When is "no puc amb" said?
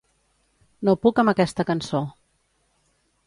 0.87-1.33